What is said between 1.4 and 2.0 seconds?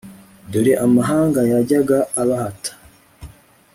yajyaga